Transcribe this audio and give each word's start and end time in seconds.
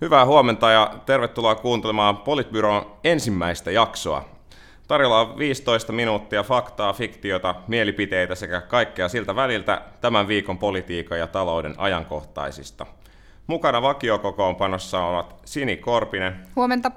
Hyvää 0.00 0.26
huomenta 0.26 0.70
ja 0.70 0.94
tervetuloa 1.06 1.54
kuuntelemaan 1.54 2.16
Politbyron 2.16 2.92
ensimmäistä 3.04 3.70
jaksoa. 3.70 4.24
Tarjolla 4.88 5.20
on 5.20 5.38
15 5.38 5.92
minuuttia 5.92 6.42
faktaa, 6.42 6.92
fiktiota, 6.92 7.54
mielipiteitä 7.68 8.34
sekä 8.34 8.60
kaikkea 8.60 9.08
siltä 9.08 9.36
väliltä 9.36 9.82
tämän 10.00 10.28
viikon 10.28 10.58
politiikan 10.58 11.18
ja 11.18 11.26
talouden 11.26 11.74
ajankohtaisista. 11.78 12.86
Mukana 13.46 13.82
vakiokokoonpanossa 13.82 15.04
ovat 15.04 15.34
Sini 15.44 15.76
Korpinen. 15.76 16.36
Huomenta. 16.56 16.90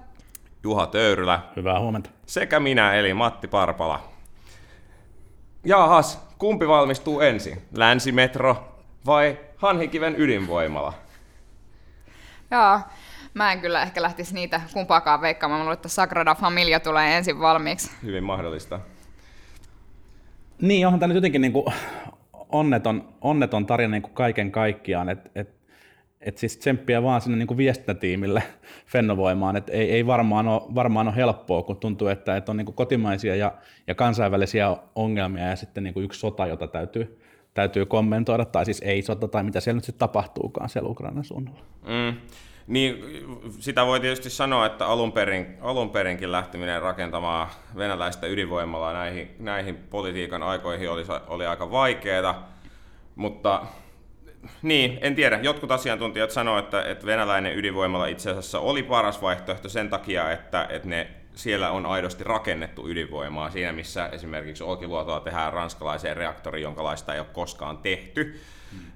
Juha 0.63 0.87
Töyrylä. 0.87 1.39
Hyvää 1.55 1.79
huomenta. 1.79 2.09
Sekä 2.25 2.59
minä 2.59 2.93
eli 2.93 3.13
Matti 3.13 3.47
Parpala. 3.47 3.99
Jaahas, 5.65 6.27
kumpi 6.37 6.67
valmistuu 6.67 7.19
ensin? 7.19 7.61
Länsimetro 7.75 8.77
vai 9.05 9.37
Hanhikiven 9.57 10.15
ydinvoimala? 10.17 10.93
Joo, 12.51 12.79
mä 13.33 13.51
en 13.51 13.61
kyllä 13.61 13.81
ehkä 13.81 14.01
lähtisi 14.01 14.33
niitä 14.33 14.61
kumpaakaan 14.73 15.21
veikkaamaan. 15.21 15.59
Mä 15.59 15.63
luulen, 15.63 15.73
että 15.73 15.89
Sagrada 15.89 16.35
Familia 16.35 16.79
tulee 16.79 17.17
ensin 17.17 17.39
valmiiksi. 17.39 17.91
Hyvin 18.03 18.23
mahdollista. 18.23 18.79
Niin, 20.61 20.87
onhan 20.87 20.99
tämä 20.99 21.07
nyt 21.07 21.15
jotenkin 21.15 21.41
niin 21.41 21.53
kuin 21.53 21.65
onneton, 22.49 23.13
onneton 23.21 23.65
tarina 23.65 23.91
niin 23.91 24.01
kuin 24.01 24.13
kaiken 24.13 24.51
kaikkiaan. 24.51 25.09
Et, 25.09 25.31
et, 25.35 25.49
et 26.21 26.37
siis 26.37 26.57
tsemppiä 26.57 27.03
vaan 27.03 27.21
sinne 27.21 27.37
niin 27.37 27.47
kuin 27.47 27.57
viestintätiimille 27.57 28.43
Fennovoimaan, 28.91 29.55
että 29.55 29.71
ei, 29.71 29.91
ei 29.91 30.07
varmaan, 30.07 30.47
ole, 30.47 30.61
varmaan 30.75 31.07
ole 31.07 31.15
helppoa, 31.15 31.63
kun 31.63 31.77
tuntuu, 31.77 32.07
että, 32.07 32.37
että 32.37 32.51
on 32.51 32.57
niin 32.57 32.65
kuin 32.65 32.75
kotimaisia 32.75 33.35
ja, 33.35 33.53
ja 33.87 33.95
kansainvälisiä 33.95 34.77
ongelmia 34.95 35.47
ja 35.47 35.55
sitten 35.55 35.83
niin 35.83 35.93
kuin 35.93 36.03
yksi 36.03 36.19
sota, 36.19 36.47
jota 36.47 36.67
täytyy, 36.67 37.19
täytyy 37.59 37.85
kommentoida, 37.85 38.45
tai 38.45 38.65
siis 38.65 38.81
ei 38.85 39.01
sota, 39.01 39.27
tai 39.27 39.43
mitä 39.43 39.59
siellä 39.59 39.77
nyt 39.77 39.83
sitten 39.83 39.99
tapahtuukaan 39.99 40.69
siellä 40.69 40.89
Ukrainan 40.89 41.23
suunnalla. 41.23 41.59
Mm. 41.87 42.17
Niin, 42.67 43.03
sitä 43.59 43.85
voi 43.85 43.99
tietysti 43.99 44.29
sanoa, 44.29 44.65
että 44.65 44.87
alun, 44.87 45.11
perin, 45.11 45.57
alun 45.61 45.89
perinkin 45.89 46.31
lähteminen 46.31 46.81
rakentamaan 46.81 47.47
venäläistä 47.77 48.27
ydinvoimalaa 48.27 48.93
näihin, 48.93 49.35
näihin 49.39 49.77
politiikan 49.77 50.43
aikoihin 50.43 50.89
oli, 50.89 51.03
oli 51.27 51.45
aika 51.45 51.71
vaikeaa, 51.71 52.49
mutta 53.15 53.61
niin, 54.61 54.97
en 55.01 55.15
tiedä. 55.15 55.39
Jotkut 55.41 55.71
asiantuntijat 55.71 56.31
sanoivat, 56.31 56.65
että, 56.65 56.83
että 56.83 57.05
venäläinen 57.05 57.57
ydinvoimala 57.57 58.05
itse 58.05 58.29
asiassa 58.29 58.59
oli 58.59 58.83
paras 58.83 59.21
vaihtoehto 59.21 59.69
sen 59.69 59.89
takia, 59.89 60.31
että, 60.31 60.67
että 60.69 60.87
ne 60.87 61.07
siellä 61.39 61.71
on 61.71 61.85
aidosti 61.85 62.23
rakennettu 62.23 62.89
ydinvoimaa 62.89 63.49
siinä, 63.49 63.71
missä 63.71 64.07
esimerkiksi 64.07 64.63
Olkiluotoa 64.63 65.19
tehdään 65.19 65.53
ranskalaiseen 65.53 66.17
reaktoriin, 66.17 66.63
jonka 66.63 66.83
laista 66.83 67.13
ei 67.13 67.19
ole 67.19 67.27
koskaan 67.33 67.77
tehty. 67.77 68.39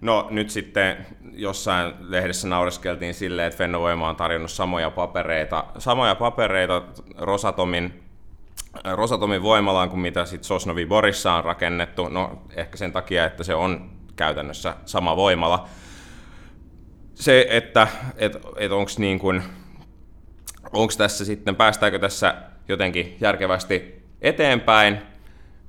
No 0.01 0.27
nyt 0.29 0.49
sitten 0.49 1.05
jossain 1.33 1.93
lehdessä 1.99 2.47
naureskeltiin 2.47 3.13
silleen, 3.13 3.47
että 3.47 3.57
Fennovoima 3.57 4.09
on 4.09 4.15
tarjonnut 4.15 4.51
samoja 4.51 4.91
papereita, 4.91 5.65
samoja 5.77 6.15
papereita 6.15 6.81
Rosatomin, 7.17 8.03
Rosatomin 8.93 9.43
voimalaan 9.43 9.89
kuin 9.89 9.99
mitä 9.99 10.25
sitten 10.25 10.47
Sosnovi 10.47 10.85
Borissa 10.85 11.33
on 11.33 11.43
rakennettu. 11.43 12.09
No 12.09 12.41
ehkä 12.55 12.77
sen 12.77 12.91
takia, 12.91 13.25
että 13.25 13.43
se 13.43 13.55
on 13.55 13.89
käytännössä 14.15 14.75
sama 14.85 15.15
voimala. 15.15 15.67
Se, 17.15 17.47
että 17.49 17.87
et, 18.17 18.37
et 18.57 18.71
onko 18.71 18.91
niin 18.97 19.19
kuin, 19.19 19.43
onko 20.73 20.93
tässä 20.97 21.25
sitten, 21.25 21.55
päästäänkö 21.55 21.99
tässä 21.99 22.35
jotenkin 22.67 23.17
järkevästi 23.21 24.03
eteenpäin. 24.21 24.97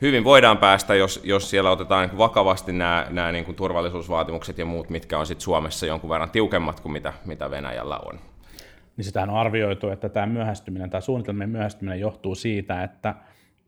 Hyvin 0.00 0.24
voidaan 0.24 0.58
päästä, 0.58 0.94
jos, 0.94 1.20
jos 1.24 1.50
siellä 1.50 1.70
otetaan 1.70 2.18
vakavasti 2.18 2.72
nämä, 2.72 3.06
nämä 3.10 3.32
niin 3.32 3.44
kuin 3.44 3.54
turvallisuusvaatimukset 3.54 4.58
ja 4.58 4.64
muut, 4.64 4.90
mitkä 4.90 5.18
on 5.18 5.26
sitten 5.26 5.44
Suomessa 5.44 5.86
jonkun 5.86 6.10
verran 6.10 6.30
tiukemmat 6.30 6.80
kuin 6.80 6.92
mitä, 6.92 7.12
mitä 7.24 7.50
Venäjällä 7.50 7.98
on. 7.98 8.20
Niin 8.96 9.04
sitähän 9.04 9.30
on 9.30 9.36
arvioitu, 9.36 9.88
että 9.88 10.08
tämä 10.08 10.26
myöhästyminen 10.26 10.90
tai 10.90 11.02
suunnitelmien 11.02 11.50
myöhästyminen 11.50 12.00
johtuu 12.00 12.34
siitä, 12.34 12.82
että 12.82 13.14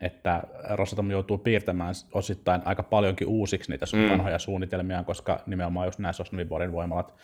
että 0.00 0.42
Rosatom 0.70 1.10
joutuu 1.10 1.38
piirtämään 1.38 1.94
osittain 2.12 2.62
aika 2.64 2.82
paljonkin 2.82 3.26
uusiksi 3.26 3.70
niitä 3.70 3.86
mm. 3.92 4.10
vanhoja 4.10 4.38
suunnitelmia, 4.38 5.04
koska 5.04 5.40
nimenomaan 5.46 5.86
just 5.86 5.98
nämä 5.98 6.12
Sosnoviborin 6.12 6.72
voimalat 6.72 7.14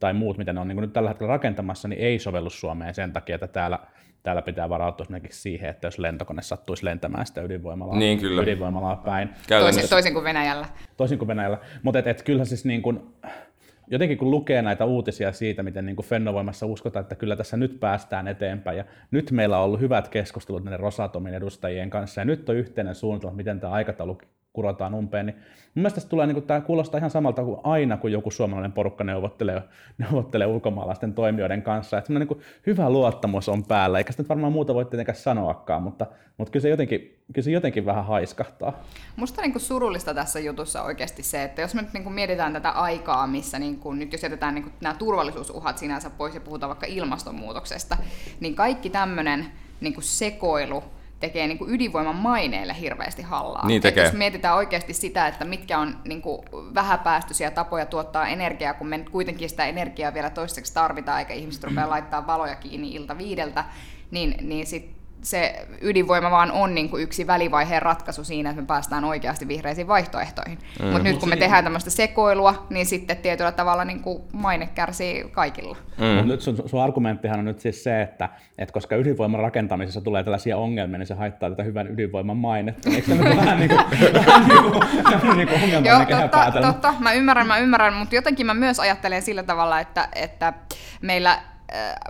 tai 0.00 0.12
muut, 0.12 0.38
mitä 0.38 0.52
ne 0.52 0.60
on 0.60 0.68
niin 0.68 0.80
nyt 0.80 0.92
tällä 0.92 1.10
hetkellä 1.10 1.32
rakentamassa, 1.32 1.88
niin 1.88 2.00
ei 2.00 2.18
sovellu 2.18 2.50
Suomeen 2.50 2.94
sen 2.94 3.12
takia, 3.12 3.34
että 3.34 3.46
täällä, 3.46 3.78
täällä 4.22 4.42
pitää 4.42 4.68
varautua 4.68 5.04
esimerkiksi 5.04 5.40
siihen, 5.40 5.70
että 5.70 5.86
jos 5.86 5.98
lentokone 5.98 6.42
sattuisi 6.42 6.84
lentämään 6.84 7.26
sitä 7.26 7.42
ydinvoimalaa, 7.42 7.98
niin, 7.98 8.18
kyllä. 8.20 8.42
ydinvoimalaa 8.42 8.96
päin. 8.96 9.30
Toisin, 9.48 9.88
toisin 9.88 10.12
kuin 10.12 10.24
Venäjällä. 10.24 10.66
Toisin 10.96 11.18
kuin 11.18 11.28
Venäjällä. 11.28 11.58
Mutta 11.82 11.98
et, 11.98 12.06
et 12.06 12.22
kyllähän 12.22 12.46
siis 12.46 12.64
niin 12.64 12.82
kuin, 12.82 13.14
jotenkin 13.86 14.18
kun 14.18 14.30
lukee 14.30 14.62
näitä 14.62 14.84
uutisia 14.84 15.32
siitä, 15.32 15.62
miten 15.62 15.86
niin 15.86 15.96
kuin 15.96 16.06
Fennovoimassa 16.06 16.66
uskotaan, 16.66 17.02
että 17.02 17.14
kyllä 17.14 17.36
tässä 17.36 17.56
nyt 17.56 17.80
päästään 17.80 18.28
eteenpäin, 18.28 18.78
ja 18.78 18.84
nyt 19.10 19.30
meillä 19.30 19.58
on 19.58 19.64
ollut 19.64 19.80
hyvät 19.80 20.08
keskustelut 20.08 20.64
näiden 20.64 20.80
Rosatomin 20.80 21.34
edustajien 21.34 21.90
kanssa, 21.90 22.20
ja 22.20 22.24
nyt 22.24 22.48
on 22.48 22.56
yhteinen 22.56 22.94
suunnitelma, 22.94 23.36
miten 23.36 23.60
tämä 23.60 23.72
aikataulu 23.72 24.18
kurotaan 24.52 24.94
umpeen, 24.94 25.26
niin 25.26 25.36
mun 25.74 25.82
mielestä 25.82 26.08
tulee, 26.08 26.26
niin 26.26 26.34
kuin, 26.34 26.46
tämä 26.46 26.60
kuulostaa 26.60 26.98
ihan 26.98 27.10
samalta 27.10 27.44
kuin 27.44 27.60
aina, 27.64 27.96
kun 27.96 28.12
joku 28.12 28.30
suomalainen 28.30 28.72
porukka 28.72 29.04
neuvottelee, 29.04 29.62
neuvottelee 29.98 30.46
ulkomaalaisten 30.46 31.14
toimijoiden 31.14 31.62
kanssa, 31.62 31.98
että 31.98 32.12
niin 32.12 32.28
kuin 32.28 32.40
hyvä 32.66 32.90
luottamus 32.90 33.48
on 33.48 33.64
päällä, 33.64 33.98
eikä 33.98 34.12
sitä 34.12 34.28
varmaan 34.28 34.52
muuta 34.52 34.74
voi 34.74 34.84
tietenkään 34.84 35.16
sanoakaan, 35.16 35.82
mutta, 35.82 36.06
mutta 36.36 36.52
kyllä, 36.52 36.62
se 36.62 36.68
jotenkin, 36.68 37.00
kyllä 37.32 37.44
se 37.44 37.50
jotenkin 37.50 37.86
vähän 37.86 38.04
haiskahtaa. 38.04 38.82
Musta 39.16 39.42
niin 39.42 39.60
surullista 39.60 40.14
tässä 40.14 40.40
jutussa 40.40 40.82
oikeasti 40.82 41.22
se, 41.22 41.42
että 41.42 41.62
jos 41.62 41.74
me 41.74 41.82
nyt 41.82 41.92
niin 41.92 42.04
kuin 42.04 42.14
mietitään 42.14 42.52
tätä 42.52 42.70
aikaa, 42.70 43.26
missä 43.26 43.58
niin 43.58 43.78
kuin, 43.78 43.98
nyt 43.98 44.12
jos 44.12 44.22
jätetään 44.22 44.54
niin 44.54 44.62
kuin 44.62 44.74
nämä 44.80 44.94
turvallisuusuhat 44.94 45.78
sinänsä 45.78 46.10
pois 46.10 46.34
ja 46.34 46.40
puhutaan 46.40 46.68
vaikka 46.68 46.86
ilmastonmuutoksesta, 46.86 47.96
niin 48.40 48.54
kaikki 48.54 48.90
tämmöinen 48.90 49.46
niin 49.80 49.94
kuin 49.94 50.04
sekoilu, 50.04 50.84
tekee 51.22 51.46
niin 51.46 51.58
kuin 51.58 51.74
ydinvoiman 51.74 52.16
maineille 52.16 52.76
hirveästi 52.80 53.22
hallaa. 53.22 53.66
Niin 53.66 53.82
tekee. 53.82 54.04
jos 54.04 54.12
mietitään 54.12 54.56
oikeasti 54.56 54.92
sitä, 54.92 55.26
että 55.26 55.44
mitkä 55.44 55.78
on 55.78 55.96
niin 56.04 56.22
kuin 56.22 56.42
vähäpäästöisiä 56.74 57.50
tapoja 57.50 57.86
tuottaa 57.86 58.26
energiaa, 58.26 58.74
kun 58.74 58.86
me 58.86 58.98
kuitenkin 59.10 59.48
sitä 59.48 59.66
energiaa 59.66 60.14
vielä 60.14 60.30
toiseksi 60.30 60.74
tarvitaan, 60.74 61.18
eikä 61.18 61.34
ihmiset 61.34 61.64
rupea 61.64 61.90
laittaa 61.90 62.26
valoja 62.26 62.54
kiinni 62.54 62.94
ilta 62.94 63.18
viideltä, 63.18 63.64
niin, 64.10 64.34
niin 64.40 64.66
sitten 64.66 65.01
se 65.22 65.66
ydinvoima 65.80 66.30
vaan 66.30 66.52
on 66.52 66.74
niin 66.74 66.90
kuin 66.90 67.02
yksi 67.02 67.26
välivaiheen 67.26 67.82
ratkaisu 67.82 68.24
siinä, 68.24 68.50
että 68.50 68.62
me 68.62 68.66
päästään 68.66 69.04
oikeasti 69.04 69.48
vihreisiin 69.48 69.88
vaihtoehtoihin. 69.88 70.58
Mm. 70.80 70.86
Mutta 70.86 71.02
nyt 71.02 71.18
kun 71.18 71.28
me 71.28 71.36
tehdään 71.36 71.64
tämmöistä 71.64 71.90
sekoilua, 71.90 72.66
niin 72.70 72.86
sitten 72.86 73.16
tietyllä 73.16 73.52
tavalla 73.52 73.84
niin 73.84 74.00
kuin 74.00 74.22
maine 74.32 74.68
kärsii 74.74 75.24
kaikilla. 75.32 75.76
Mm. 75.98 76.28
nyt 76.28 76.40
sun, 76.40 76.56
sun 76.66 76.82
argumenttihan 76.82 77.38
on 77.38 77.44
nyt 77.44 77.60
siis 77.60 77.84
se, 77.84 78.02
että, 78.02 78.28
että 78.58 78.72
koska 78.72 78.96
ydinvoiman 78.96 79.40
rakentamisessa 79.40 80.00
tulee 80.00 80.24
tällaisia 80.24 80.56
ongelmia, 80.56 80.98
niin 80.98 81.06
se 81.06 81.14
haittaa 81.14 81.50
tätä 81.50 81.62
hyvän 81.62 81.92
ydinvoiman 81.92 82.36
mainetta. 82.36 82.90
Eikö 82.90 83.06
se 83.06 83.14
nyt 83.14 83.36
vähän 83.36 83.58
niin 83.58 83.70
kuin, 83.70 83.80
vähän 84.26 84.48
niin 84.48 84.62
kuin, 85.20 85.36
niin 85.36 85.48
kuin 85.48 85.84
Joo, 85.84 85.98
totta, 86.20 86.60
totta, 86.62 86.94
mä 86.98 87.12
ymmärrän, 87.12 87.46
mä 87.46 87.58
ymmärrän, 87.58 87.94
mutta 87.94 88.14
jotenkin 88.14 88.46
mä 88.46 88.54
myös 88.54 88.80
ajattelen 88.80 89.22
sillä 89.22 89.42
tavalla, 89.42 89.80
että, 89.80 90.08
että 90.14 90.52
meillä 91.02 91.51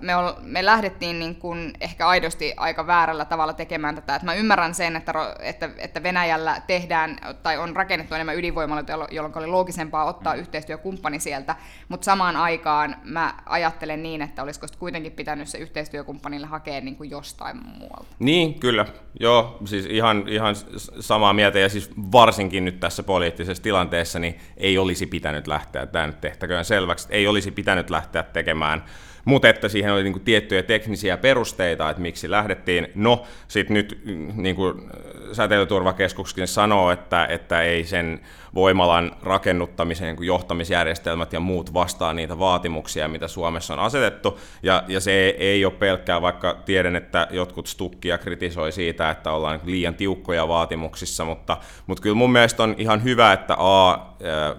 me, 0.00 0.17
ol, 0.17 0.33
me 0.41 0.65
lähdettiin 0.65 1.19
niin 1.19 1.37
kuin 1.37 1.73
ehkä 1.81 2.09
aidosti 2.09 2.55
aika 2.56 2.87
väärällä 2.87 3.25
tavalla 3.25 3.53
tekemään 3.53 3.95
tätä. 3.95 4.17
Et 4.17 4.23
mä 4.23 4.34
ymmärrän 4.34 4.75
sen, 4.75 4.97
että, 4.97 5.12
että, 5.41 5.71
että 5.78 6.03
Venäjällä 6.03 6.62
tehdään 6.67 7.19
tai 7.43 7.59
on 7.59 7.77
rakennettu 7.77 8.15
enemmän 8.15 8.37
ydinvoimaloita, 8.37 8.93
jolloin 8.93 9.39
oli 9.39 9.47
loogisempaa 9.47 10.05
ottaa 10.05 10.34
yhteistyökumppani 10.34 11.21
sieltä, 11.21 11.56
mutta 11.89 12.05
samaan 12.05 12.37
aikaan 12.37 12.97
mä 13.05 13.34
ajattelen 13.47 14.03
niin, 14.03 14.22
että 14.22 14.43
olisiko 14.43 14.67
kuitenkin 14.78 15.12
pitänyt 15.12 15.49
se 15.49 15.59
yhteistyökumppanille 15.59 16.47
hakea 16.47 16.81
niin 16.81 16.97
kuin 16.97 17.11
jostain 17.11 17.56
muualta. 17.78 18.06
Niin, 18.19 18.61
kyllä. 18.61 18.87
Joo, 19.21 19.59
siis 19.65 19.87
ihan, 19.87 20.28
ihan 20.28 20.55
samaa 21.01 21.33
mieltä 21.33 21.59
ja 21.59 21.69
siis 21.69 21.91
varsinkin 22.12 22.65
nyt 22.65 22.81
tässä 22.81 23.03
poliittisessa 23.03 23.62
tilanteessa 23.62 24.19
niin 24.19 24.39
ei 24.56 24.78
olisi 24.78 25.06
pitänyt 25.06 25.47
lähteä, 25.47 25.87
tämä 25.87 26.06
nyt 26.06 26.21
tehtäköön 26.21 26.65
selväksi, 26.65 27.09
ei 27.11 27.27
olisi 27.27 27.51
pitänyt 27.51 27.91
lähteä 27.91 28.22
tekemään 28.22 28.84
mutta 29.25 29.49
että 29.49 29.69
siihen 29.69 29.93
oli 29.93 30.03
niin 30.03 30.12
kuin 30.12 30.25
tiettyjä 30.25 30.62
teknisiä 30.62 31.16
perusteita, 31.16 31.91
että 31.91 32.03
miksi 32.03 32.30
lähdettiin. 32.30 32.89
No, 32.95 33.27
sitten 33.48 33.74
nyt 33.74 34.01
niin 34.34 34.57
kuin 34.57 34.91
säteilyturvakeskuskin 35.33 36.48
sanoo, 36.48 36.91
että, 36.91 37.27
että 37.27 37.63
ei 37.63 37.84
sen 37.84 38.21
voimalan 38.54 39.16
rakennuttamisen 39.22 40.16
niin 40.16 40.27
johtamisjärjestelmät 40.27 41.33
ja 41.33 41.41
muut 41.41 41.75
vastaa 41.75 42.15
niitä 42.15 42.39
vaatimuksia, 42.39 43.09
mitä 43.09 43.28
Suomessa 43.28 43.75
on 43.75 43.81
asetettu. 43.81 44.41
Ja, 44.63 44.84
ja 44.89 45.01
se 45.01 45.13
ei 45.39 45.65
ole 45.65 45.72
pelkkää, 45.72 46.22
vaikka 46.22 46.57
tiedän, 46.65 46.97
että 46.97 47.27
jotkut 47.31 47.66
stukkia 47.66 48.19
kritisoi 48.19 48.72
siitä, 48.72 49.10
että 49.10 49.33
ollaan 49.33 49.60
liian 49.65 49.95
tiukkoja 49.95 50.49
vaatimuksissa, 50.49 51.25
mutta, 51.25 51.57
mutta 51.87 52.03
kyllä 52.03 52.16
mun 52.16 52.33
mielestä 52.33 52.63
on 52.63 52.75
ihan 52.78 53.04
hyvä, 53.04 53.33
että 53.33 53.57
A, 53.59 53.99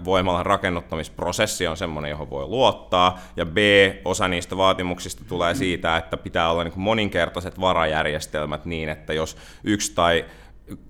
voimalan 0.05 0.45
rakennuttamisprosessi 0.45 1.67
on 1.67 1.77
semmoinen, 1.77 2.09
johon 2.11 2.29
voi 2.29 2.47
luottaa, 2.47 3.19
ja 3.35 3.45
B, 3.45 3.57
osa 4.05 4.27
niistä 4.27 4.57
vaatimuksista 4.57 5.23
tulee 5.27 5.55
siitä, 5.55 5.97
että 5.97 6.17
pitää 6.17 6.51
olla 6.51 6.63
niin 6.63 6.73
moninkertaiset 6.75 7.59
varajärjestelmät 7.59 8.65
niin, 8.65 8.89
että 8.89 9.13
jos 9.13 9.37
yksi 9.63 9.95
tai 9.95 10.25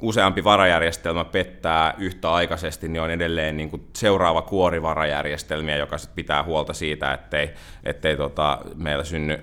useampi 0.02 0.44
varajärjestelmä 0.44 1.26
pettää 1.26 1.94
yhtäaikaisesti, 1.98 2.88
niin 2.88 3.02
on 3.02 3.12
edelleen 3.12 3.58
niin 3.58 3.70
kuin 3.70 3.88
seuraava 3.96 4.42
kuori 4.42 4.82
varajärjestelmiä, 4.82 5.78
joka 5.78 5.98
sit 5.98 6.16
pitää 6.16 6.44
huolta 6.44 6.74
siitä, 6.74 7.14
ettei, 7.14 7.50
ettei 7.84 8.18
tota, 8.18 8.60
meillä 8.76 9.04
synny 9.04 9.40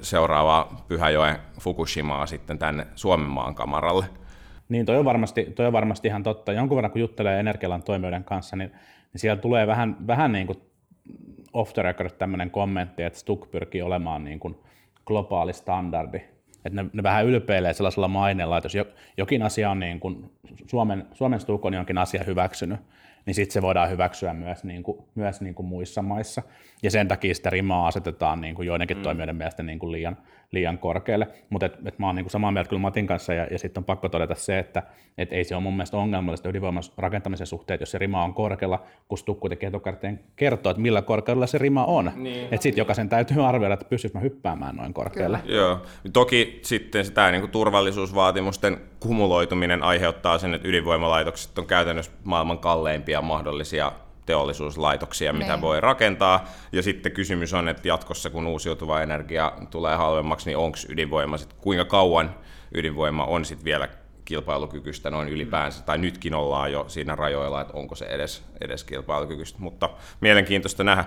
seuraavaa 0.00 0.84
Pyhäjoen 0.88 1.36
Fukushimaa 1.60 2.26
sitten 2.26 2.58
tänne 2.58 2.86
Suomen 2.94 3.28
maan 3.28 3.54
kamaralle. 3.54 4.04
Niin, 4.68 4.86
toi 4.86 4.96
on, 4.96 5.04
varmasti, 5.04 5.44
toi 5.44 5.66
on 5.66 5.72
varmasti 5.72 6.08
ihan 6.08 6.22
totta. 6.22 6.52
Jonkun 6.52 6.76
verran 6.76 6.90
kun 6.90 7.00
juttelee 7.00 7.40
energialan 7.40 7.82
toimijoiden 7.82 8.24
kanssa, 8.24 8.56
niin, 8.56 8.70
niin 9.12 9.20
siellä 9.20 9.42
tulee 9.42 9.66
vähän, 9.66 9.96
vähän 10.06 10.32
niin 10.32 10.46
kuin 10.46 10.58
off 11.52 11.72
the 11.72 11.82
record 11.82 12.10
tämmöinen 12.10 12.50
kommentti, 12.50 13.02
että 13.02 13.18
Stuk 13.18 13.50
pyrkii 13.50 13.82
olemaan 13.82 14.24
niin 14.24 14.40
kuin 14.40 14.56
globaali 15.06 15.52
standardi. 15.52 16.31
Että 16.64 16.82
ne, 16.82 16.90
ne 16.92 17.02
vähän 17.02 17.26
ylpeilee 17.26 17.72
sellaisella 17.72 18.08
maineella, 18.08 18.58
että 18.58 18.68
jos 18.74 18.86
jokin 19.16 19.42
asia 19.42 19.70
on 19.70 19.80
niin 19.80 20.00
kuin 20.00 20.30
Suomen, 20.66 21.06
Suomen 21.12 21.40
Stuk 21.40 21.64
on 21.64 21.74
jonkin 21.74 21.98
asia 21.98 22.24
hyväksynyt, 22.24 22.80
niin 23.26 23.34
sitten 23.34 23.52
se 23.52 23.62
voidaan 23.62 23.90
hyväksyä 23.90 24.34
myös, 24.34 24.64
niin 24.64 24.82
kuin, 24.82 24.98
myös 25.14 25.40
niin 25.40 25.54
kuin 25.54 25.66
muissa 25.66 26.02
maissa. 26.02 26.42
Ja 26.82 26.90
sen 26.90 27.08
takia 27.08 27.34
sitä 27.34 27.50
rimaa 27.50 27.86
asetetaan 27.86 28.40
niin 28.40 28.54
kuin 28.54 28.66
joidenkin 28.66 28.96
mm. 28.96 29.02
toimijoiden 29.02 29.36
mielestä 29.36 29.62
niin 29.62 29.78
kuin 29.78 29.92
liian, 29.92 30.16
liian 30.52 30.78
korkealle. 30.78 31.28
Mutta 31.50 31.66
et, 31.66 31.78
et 31.86 31.98
mä 31.98 32.06
oon 32.06 32.14
niin 32.14 32.24
kuin 32.24 32.30
samaa 32.30 32.52
mieltä 32.52 32.68
kyllä 32.68 32.82
Matin 32.82 33.06
kanssa, 33.06 33.34
ja, 33.34 33.46
ja 33.50 33.58
sitten 33.58 33.80
on 33.80 33.84
pakko 33.84 34.08
todeta 34.08 34.34
se, 34.34 34.58
että 34.58 34.82
et 35.18 35.32
ei 35.32 35.44
se 35.44 35.54
ole 35.54 35.62
mun 35.62 35.72
mielestä 35.72 35.96
ongelmallista 35.96 36.48
ydinvoiman 36.48 36.82
rakentamisen 36.96 37.46
suhteen, 37.46 37.80
jos 37.80 37.90
se 37.90 37.98
rima 37.98 38.24
on 38.24 38.34
korkealla, 38.34 38.82
kun 39.08 39.18
Stuk 39.18 39.40
kuitenkin 39.40 39.68
etukäteen 39.68 40.20
kertoo, 40.36 40.70
että 40.70 40.82
millä 40.82 41.02
korkeudella 41.02 41.46
se 41.46 41.58
rima 41.58 41.84
on. 41.84 42.12
Niin. 42.16 42.44
Että 42.44 42.62
sitten 42.62 42.80
jokaisen 42.80 43.08
täytyy 43.08 43.46
arvioida, 43.46 43.74
että 43.74 43.86
pystyykö 43.88 44.18
mä 44.18 44.22
hyppäämään 44.22 44.76
noin 44.76 44.94
korkealle. 44.94 45.38
Kyllä. 45.38 45.56
Joo. 45.58 45.82
Toki 46.12 46.60
sitten 46.62 47.04
sitä 47.04 47.30
niin 47.30 47.40
kuin 47.40 47.50
turvallisuusvaatimusten 47.50 48.91
kumuloituminen 49.02 49.82
aiheuttaa 49.82 50.38
sen, 50.38 50.54
että 50.54 50.68
ydinvoimalaitokset 50.68 51.58
on 51.58 51.66
käytännössä 51.66 52.12
maailman 52.24 52.58
kalleimpia 52.58 53.22
mahdollisia 53.22 53.92
teollisuuslaitoksia, 54.26 55.32
mitä 55.32 55.46
ne. 55.46 55.52
Niin. 55.52 55.60
voi 55.60 55.80
rakentaa. 55.80 56.44
Ja 56.72 56.82
sitten 56.82 57.12
kysymys 57.12 57.54
on, 57.54 57.68
että 57.68 57.88
jatkossa 57.88 58.30
kun 58.30 58.46
uusiutuva 58.46 59.02
energia 59.02 59.52
tulee 59.70 59.96
halvemmaksi, 59.96 60.46
niin 60.46 60.56
onko 60.56 60.78
ydinvoima, 60.88 61.36
sit, 61.36 61.52
kuinka 61.52 61.84
kauan 61.84 62.34
ydinvoima 62.74 63.24
on 63.24 63.44
sitten 63.44 63.64
vielä 63.64 63.88
kilpailukykyistä 64.24 65.10
noin 65.10 65.28
ylipäänsä, 65.28 65.82
tai 65.82 65.98
nytkin 65.98 66.34
ollaan 66.34 66.72
jo 66.72 66.84
siinä 66.88 67.14
rajoilla, 67.14 67.60
että 67.60 67.72
onko 67.72 67.94
se 67.94 68.04
edes, 68.04 68.42
edes 68.60 68.84
kilpailukykyistä, 68.84 69.58
mutta 69.60 69.90
mielenkiintoista 70.20 70.84
nähdä. 70.84 71.04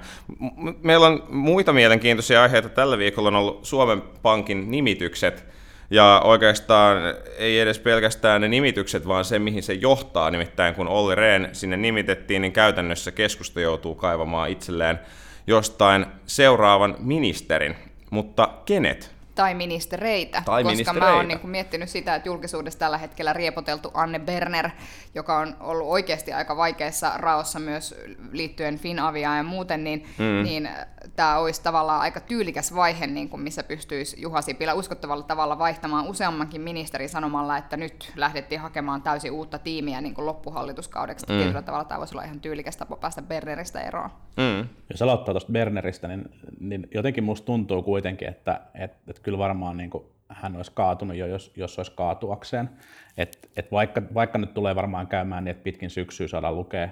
Meillä 0.84 1.08
on 1.08 1.24
muita 1.30 1.74
mielenkiintoisia 1.74 2.42
aiheita. 2.42 2.70
Tällä 2.70 2.98
viikolla 2.98 3.28
on 3.28 3.36
ollut 3.36 3.66
Suomen 3.66 4.02
Pankin 4.22 4.72
nimitykset, 4.72 5.46
ja 5.90 6.22
oikeastaan 6.24 6.98
ei 7.38 7.60
edes 7.60 7.80
pelkästään 7.80 8.42
ne 8.42 8.48
nimitykset, 8.48 9.08
vaan 9.08 9.26
se, 9.26 9.40
mihin 9.40 9.64
se 9.64 9.74
johtaa. 9.74 10.32
Nimittäin 10.32 10.76
kun 10.76 10.88
Olli 10.88 11.16
Rehn 11.16 11.48
sinne 11.52 11.78
nimitettiin, 11.78 12.42
niin 12.42 12.52
käytännössä 12.52 13.12
keskusta 13.12 13.62
joutuu 13.62 13.96
kaivamaan 13.96 14.50
itselleen 14.50 15.00
jostain 15.48 16.06
seuraavan 16.26 16.96
ministerin. 17.00 17.76
Mutta 18.10 18.50
kenet? 18.66 19.15
Tai 19.36 19.54
ministereitä, 19.54 20.42
tai 20.46 20.64
koska 20.64 20.76
ministereitä. 20.76 21.06
mä 21.06 21.16
oon 21.16 21.28
niin 21.28 21.50
miettinyt 21.50 21.90
sitä, 21.90 22.16
että 22.16 22.30
julkisuudessa 22.30 22.80
tällä 22.80 22.98
hetkellä 22.98 23.34
riepoteltu 23.34 23.92
Anne 23.94 24.20
Berner, 24.20 24.70
joka 25.16 25.38
on 25.38 25.56
ollut 25.60 25.88
oikeasti 25.88 26.34
aika 26.34 26.58
vaikeassa 26.58 27.12
raossa 27.18 27.60
myös 27.60 27.96
liittyen 28.32 28.78
Finaviaan 28.78 29.38
ja 29.38 29.44
muuten, 29.44 29.84
niin, 29.84 30.06
mm. 30.18 30.44
niin 30.44 30.70
tämä 31.16 31.38
olisi 31.38 31.64
tavallaan 31.64 32.02
aika 32.02 32.20
tyylikäs 32.20 32.76
vaihe, 32.76 33.08
niin 33.08 33.30
kuin 33.30 33.42
missä 33.42 33.64
pystyisi 33.64 34.22
Juha 34.22 34.42
Sipilä 34.42 34.74
uskottavalla 34.74 35.24
tavalla 35.24 35.60
vaihtamaan 35.60 36.08
useammankin 36.08 36.62
ministerin 36.62 37.10
sanomalla, 37.10 37.58
että 37.58 37.78
nyt 37.78 38.12
lähdettiin 38.16 38.62
hakemaan 38.62 39.02
täysin 39.02 39.32
uutta 39.32 39.60
tiimiä 39.60 40.02
niin 40.02 40.14
kuin 40.14 40.26
loppuhallituskaudeksi. 40.26 41.26
Mm. 41.30 41.38
Tietyllä 41.38 41.62
tavalla 41.62 41.86
tämä 41.86 42.00
voisi 42.00 42.14
olla 42.14 42.24
ihan 42.24 42.40
tyylikäs 42.40 42.78
tapa 42.78 42.96
päästä 42.96 43.22
Berneristä 43.22 43.82
eroon. 43.82 44.10
Mm. 44.38 44.70
Jos 44.90 45.02
aloittaa 45.02 45.34
tuosta 45.34 45.52
Berneristä, 45.52 46.08
niin, 46.08 46.30
niin 46.60 46.88
jotenkin 46.94 47.24
musta 47.24 47.46
tuntuu 47.46 47.82
kuitenkin, 47.82 48.28
että, 48.28 48.62
että, 48.76 48.98
että 49.08 49.22
kyllä 49.26 49.38
varmaan 49.38 49.78
niin 49.78 49.90
kuin 49.90 50.04
hän 50.30 50.56
olisi 50.56 50.72
kaatunut 50.76 51.18
jo, 51.18 51.28
jos, 51.28 51.52
jos 51.56 51.80
olisi 51.80 51.92
kaatuakseen. 51.96 52.70
Et, 53.18 53.50
et 53.58 53.72
vaikka, 53.72 54.02
vaikka 54.14 54.38
nyt 54.38 54.54
tulee 54.54 54.76
varmaan 54.76 55.08
käymään 55.08 55.44
niin, 55.44 55.52
että 55.52 55.64
pitkin 55.64 55.90
syksyä 55.90 56.28
saadaan 56.28 56.56
lukea 56.56 56.90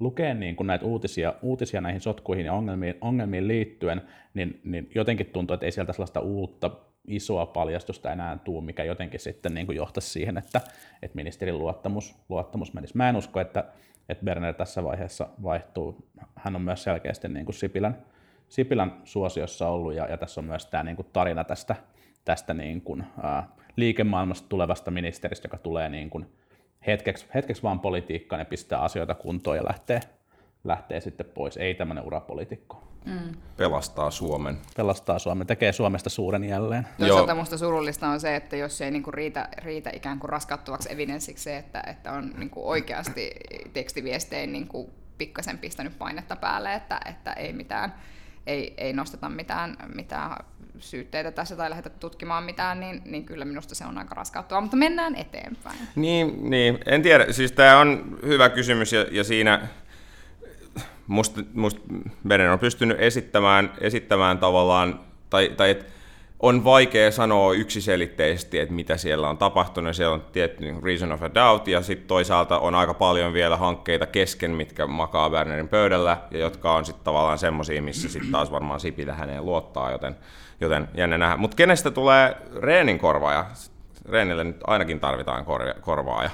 lukee 0.00 0.34
niin 0.34 0.56
kuin 0.56 0.66
näitä 0.66 0.84
uutisia, 0.84 1.34
uutisia 1.42 1.80
näihin 1.80 2.00
sotkuihin 2.00 2.46
ja 2.46 2.52
ongelmiin, 2.52 2.94
ongelmiin 3.00 3.48
liittyen, 3.48 4.02
niin, 4.34 4.60
niin 4.64 4.90
jotenkin 4.94 5.26
tuntuu, 5.26 5.54
että 5.54 5.66
ei 5.66 5.72
sieltä 5.72 5.92
sellaista 5.92 6.20
uutta 6.20 6.70
isoa 7.06 7.46
paljastusta 7.46 8.12
enää 8.12 8.38
tuu, 8.38 8.60
mikä 8.60 8.84
jotenkin 8.84 9.20
sitten 9.20 9.54
niin 9.54 9.66
kuin 9.66 9.76
johtaisi 9.76 10.10
siihen, 10.10 10.38
että, 10.38 10.60
että 11.02 11.16
ministerin 11.16 11.58
luottamus, 11.58 12.16
luottamus 12.28 12.74
menisi. 12.74 12.96
Mä 12.96 13.08
en 13.08 13.16
usko, 13.16 13.40
että, 13.40 13.64
että 14.08 14.24
Berner 14.24 14.54
tässä 14.54 14.84
vaiheessa 14.84 15.28
vaihtuu. 15.42 16.08
Hän 16.34 16.56
on 16.56 16.62
myös 16.62 16.82
selkeästi 16.82 17.28
niin 17.28 17.44
kuin 17.44 17.54
Sipilän, 17.54 17.98
Sipilän 18.48 19.00
suosiossa 19.04 19.68
ollut, 19.68 19.94
ja, 19.94 20.06
ja 20.06 20.16
tässä 20.16 20.40
on 20.40 20.44
myös 20.44 20.66
tämä 20.66 20.82
niin 20.82 20.96
kuin 20.96 21.08
tarina 21.12 21.44
tästä, 21.44 21.76
tästä 22.24 22.54
niin 22.54 22.80
kuin, 22.80 23.04
ää, 23.22 23.48
liikemaailmasta 23.76 24.48
tulevasta 24.48 24.90
ministeristä, 24.90 25.46
joka 25.46 25.58
tulee 25.58 25.88
niin 25.88 26.10
kuin, 26.10 26.26
hetkeksi, 26.86 27.26
hetkeksi 27.34 27.62
vaan 27.62 27.80
politiikkaan 27.80 28.40
ja 28.40 28.44
pistää 28.44 28.80
asioita 28.80 29.14
kuntoon 29.14 29.56
ja 29.56 29.64
lähtee, 29.64 30.00
lähtee 30.64 31.00
sitten 31.00 31.26
pois. 31.26 31.56
Ei 31.56 31.74
tämmöinen 31.74 32.04
urapolitiikko. 32.04 32.88
Mm. 33.04 33.32
Pelastaa 33.56 34.10
Suomen. 34.10 34.58
Pelastaa 34.76 35.18
Suomen, 35.18 35.46
tekee 35.46 35.72
Suomesta 35.72 36.10
suuren 36.10 36.44
jälleen. 36.44 36.86
Toisaalta 36.98 37.34
minusta 37.34 37.58
surullista 37.58 38.08
on 38.08 38.20
se, 38.20 38.36
että 38.36 38.56
jos 38.56 38.80
ei 38.80 38.90
niinku 38.90 39.10
riitä, 39.10 39.48
riitä 39.58 39.90
ikään 39.94 40.18
kuin 40.18 40.30
raskauttavaksi 40.30 40.92
evidenssiksi 40.92 41.44
se, 41.44 41.56
että, 41.56 41.82
että 41.86 42.12
on 42.12 42.32
niinku 42.36 42.68
oikeasti 42.68 43.30
tekstiviestein 43.72 44.52
niinku 44.52 44.90
pikkasen 45.18 45.58
pistänyt 45.58 45.98
painetta 45.98 46.36
päälle, 46.36 46.74
että, 46.74 47.00
että 47.04 47.32
ei 47.32 47.52
mitään 47.52 47.94
ei, 48.48 48.74
ei 48.76 48.92
nosteta 48.92 49.28
mitään, 49.28 49.76
mitään 49.94 50.44
syytteitä 50.78 51.30
tässä 51.32 51.56
tai 51.56 51.70
lähdetä 51.70 51.90
tutkimaan 51.90 52.44
mitään, 52.44 52.80
niin, 52.80 53.02
niin 53.04 53.24
kyllä 53.24 53.44
minusta 53.44 53.74
se 53.74 53.86
on 53.86 53.98
aika 53.98 54.14
raskauttavaa, 54.14 54.60
mutta 54.60 54.76
mennään 54.76 55.16
eteenpäin. 55.16 55.78
Niin, 55.96 56.50
niin. 56.50 56.78
en 56.86 57.02
tiedä, 57.02 57.32
siis 57.32 57.52
tämä 57.52 57.78
on 57.78 58.18
hyvä 58.26 58.48
kysymys 58.48 58.92
ja, 58.92 59.06
ja 59.10 59.24
siinä 59.24 59.68
musta, 61.06 61.40
musta 61.54 61.80
Beren 62.28 62.52
on 62.52 62.58
pystynyt 62.58 63.00
esittämään, 63.00 63.72
esittämään 63.80 64.38
tavallaan, 64.38 65.00
tai, 65.30 65.52
tai 65.56 65.70
että 65.70 65.84
on 66.40 66.64
vaikea 66.64 67.10
sanoa 67.10 67.52
yksiselitteisesti, 67.52 68.58
että 68.58 68.74
mitä 68.74 68.96
siellä 68.96 69.28
on 69.28 69.38
tapahtunut. 69.38 69.96
Siellä 69.96 70.14
on 70.14 70.22
tietty 70.32 70.64
niin 70.64 70.82
reason 70.82 71.12
of 71.12 71.22
a 71.22 71.34
doubt, 71.34 71.68
ja 71.68 71.82
sitten 71.82 72.08
toisaalta 72.08 72.58
on 72.58 72.74
aika 72.74 72.94
paljon 72.94 73.32
vielä 73.32 73.56
hankkeita 73.56 74.06
kesken, 74.06 74.50
mitkä 74.50 74.86
makaa 74.86 75.28
Wernerin 75.28 75.68
pöydällä, 75.68 76.16
ja 76.30 76.38
jotka 76.38 76.74
on 76.74 76.84
sitten 76.84 77.04
tavallaan 77.04 77.38
semmoisia, 77.38 77.82
missä 77.82 78.08
sitten 78.08 78.32
taas 78.32 78.52
varmaan 78.52 78.80
Sipilä 78.80 79.14
häneen 79.14 79.46
luottaa, 79.46 79.90
joten, 79.90 80.16
joten 80.60 80.88
jännä 80.94 81.18
nähdä. 81.18 81.36
Mutta 81.36 81.56
kenestä 81.56 81.90
tulee 81.90 82.36
Reenin 82.56 82.98
korvaaja? 82.98 83.46
Reenille 84.08 84.44
nyt 84.44 84.60
ainakin 84.66 85.00
tarvitaan 85.00 85.44
korvaaja. 85.80 86.30